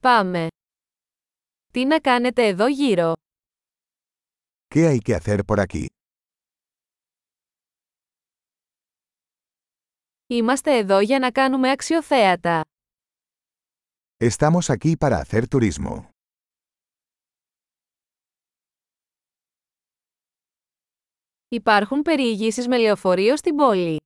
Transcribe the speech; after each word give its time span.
Πάμε. 0.00 0.46
Τι 1.72 1.84
να 1.84 2.00
κάνετε 2.00 2.46
εδώ 2.46 2.66
γύρω; 2.66 3.12
¿Qué 4.74 4.86
hay 4.88 4.98
que 4.98 5.14
hacer 5.20 5.40
por 5.46 5.58
aquí? 5.66 5.86
Είμαστε 10.26 10.76
εδώ 10.76 11.00
για 11.00 11.18
να 11.18 11.30
κάνουμε 11.32 11.70
αξιοθέατα. 11.70 12.64
Estamos 14.24 14.70
aquí 14.70 14.96
para 14.96 15.20
hacer 15.20 15.44
turismo. 15.48 16.08
Υπάρχουν 21.48 22.02
περιηγήσεις 22.02 22.68
με 22.68 22.78
λεωφορείο 22.78 23.36
στην 23.36 23.56
πόλη. 23.56 23.96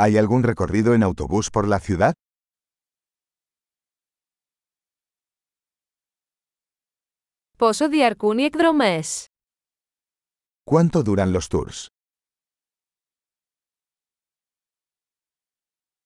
¿Hay 0.00 0.16
algún 0.16 0.42
recorrido 0.42 0.94
en 0.94 1.02
autobús 1.02 1.50
por 1.50 1.68
la 1.68 1.78
ciudad? 1.78 2.12
Πόσο 7.60 7.88
διαρκούν 7.88 8.38
οι 8.38 8.42
εκδρομές; 8.42 9.26
¿Cuánto 10.70 11.02
duran 11.02 11.32
los 11.36 11.48
tours? 11.48 11.86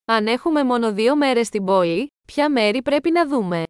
Αν 0.05 0.27
έχουμε 0.27 0.65
μόνο 0.65 0.93
δύο 0.93 1.17
μέρες 1.17 1.47
στην 1.47 1.65
πόλη, 1.65 2.07
ποια 2.27 2.51
μέρη 2.51 2.83
πρέπει 2.83 3.11
να 3.11 3.29
δούμε; 3.29 3.63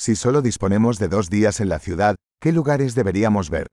Si 0.00 0.14
solo 0.14 0.40
disponemos 0.42 0.98
de 0.98 1.08
dos 1.08 1.28
días 1.28 1.60
en 1.60 1.68
la 1.68 1.78
ciudad, 1.78 2.14
¿qué 2.44 2.52
lugares 2.52 2.94
deberíamos 2.94 3.48
ver? 3.50 3.64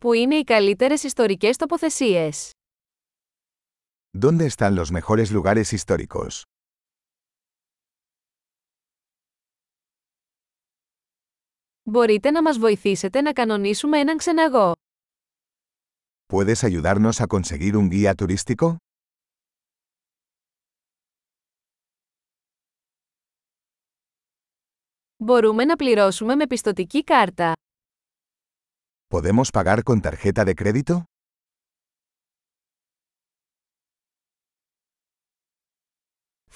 Πού 0.00 0.12
είναι 0.12 0.34
οι 0.34 0.44
καλύτερες 0.44 1.02
ιστορικές 1.02 1.56
τοποθεσίες; 1.56 2.50
¿Dónde 4.17 4.45
están 4.45 4.75
los 4.75 4.91
mejores 4.91 5.31
lugares 5.31 5.73
históricos? 5.73 6.43
Μπορείτε 11.83 12.31
να 12.31 12.41
μας 12.41 12.57
βοηθήσετε 12.57 13.21
να 13.21 13.33
κανονίσουμε 13.33 13.99
έναν 13.99 14.17
ξεναγό. 14.17 14.71
¿Puedes 16.25 16.63
ayudarnos 16.63 17.21
a 17.21 17.27
conseguir 17.27 17.75
un 17.75 17.89
guía 17.89 18.13
turístico? 18.15 18.75
Μπορούμε 25.17 25.65
να 25.65 25.75
πληρώσουμε 25.75 26.35
με 26.35 26.47
πιστοτική 26.47 27.03
κάρτα. 27.03 27.53
¿Podemos 29.07 29.49
pagar 29.53 29.83
con 29.83 30.01
tarjeta 30.01 30.43
de 30.45 30.53
crédito? 30.53 31.03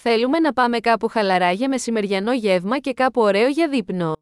Θέλουμε 0.05 0.39
να 0.39 0.53
πάμε 0.53 0.79
κάπου 0.81 1.09
χαλαρά 1.09 1.51
για 1.53 1.69
μεσημεριανό 1.69 2.33
γεύμα 2.33 2.79
και 2.79 2.93
κάπου 2.93 3.21
ωραίο 3.21 3.49
για 3.49 3.69
δείπνο. 3.69 4.13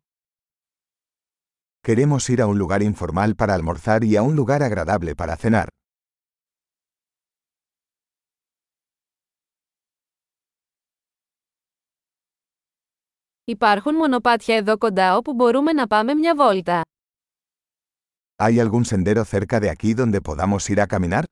Queremos 1.86 2.28
ir 2.28 2.40
a 2.40 2.46
un 2.46 2.58
lugar 2.58 2.82
informal 2.82 3.34
para 3.34 3.54
almorzar 3.54 4.04
y 4.04 4.16
a 4.16 4.22
un 4.22 4.34
lugar 4.36 4.62
agradable 4.62 5.14
para 5.14 5.36
cenar. 5.36 5.66
Υπάρχουν 13.44 13.94
μονοπάτια 13.94 14.56
εδώ 14.56 14.78
κοντά 14.78 15.16
όπου 15.16 15.32
μπορούμε 15.34 15.72
να 15.72 15.86
πάμε 15.86 16.14
μια 16.14 16.34
βόλτα. 16.34 16.82
¿Hay 18.42 18.60
algún 18.60 18.84
sendero 18.84 19.24
cerca 19.24 19.60
de 19.60 19.70
aquí 19.70 19.94
donde 19.94 20.20
podamos 20.20 20.70
ir 20.70 20.80
a 20.80 20.86
caminar? 20.86 21.24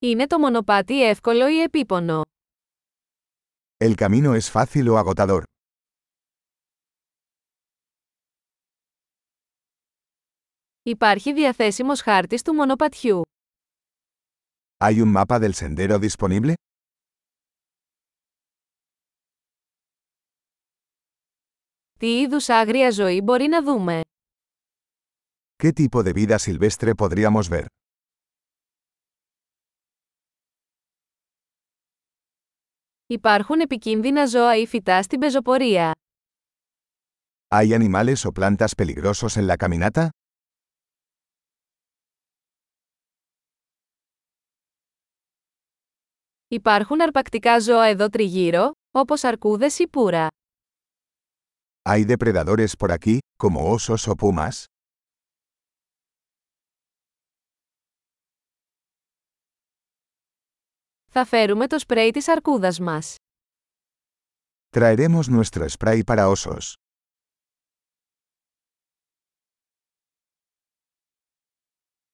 Είναι 0.00 0.26
το 0.26 0.38
μονοπάτι 0.38 1.02
εύκολο 1.08 1.48
ή 1.48 1.60
επίπονο; 1.60 2.22
El 3.84 3.94
camino 3.94 4.38
es 4.40 4.50
fácil 4.52 4.88
o 4.88 5.04
agotador. 5.04 5.42
Υπάρχει 10.82 11.32
διαθέσιμος 11.32 12.00
χάρτης 12.00 12.42
του 12.42 12.54
μονοπατιού. 12.54 13.22
¿Hay 14.84 15.00
un 15.00 15.12
mapa 15.12 15.38
del 15.38 15.52
sendero 15.54 15.98
disponible? 15.98 16.52
Τι 21.98 22.20
είδους 22.20 22.48
άγρια 22.48 22.90
ζωή 22.90 23.20
μπορεί 23.22 23.46
να 23.48 23.62
δούμε; 23.62 24.00
¿Qué 25.62 25.72
tipo 25.72 26.02
de 26.02 26.12
vida 26.12 26.38
silvestre 26.38 26.94
podríamos 26.94 27.48
ver? 27.48 27.64
Υπάρχουν 33.18 33.60
επικίνδυνα 33.60 34.26
ζώα 34.26 34.56
ή 34.56 34.66
φυτά 34.66 35.02
στην 35.02 35.18
πεζοπορία. 35.20 35.92
¿Hay 37.54 37.72
animales 37.72 38.24
o 38.24 38.30
plantas 38.32 38.74
peligrosos 38.76 39.36
en 39.36 39.46
la 39.46 39.56
caminata? 39.56 40.08
Υπάρχουν 46.48 47.00
αρπακτικά 47.00 47.60
ζώα 47.60 47.84
εδώ 47.84 48.08
τριγύρω, 48.08 48.70
όπως 48.90 49.24
αρκούδες 49.24 49.78
ή 49.78 49.88
πουρα. 49.88 50.26
¿Hay 51.88 52.04
depredadores 52.04 52.72
por 52.78 52.90
aquí, 52.90 53.18
como 53.42 53.58
osos 53.74 54.08
o 54.08 54.14
pumas? 54.14 54.64
Θα 61.20 61.26
φέρουμε 61.26 61.66
το 61.66 61.78
σπρέι 61.78 62.10
της 62.10 62.28
αρκούδας 62.28 62.78
μας. 62.78 63.14
Traeremos 64.76 65.22
nuestro 65.30 65.66
spray 65.78 66.00
para 66.06 66.28
osos. 66.28 66.87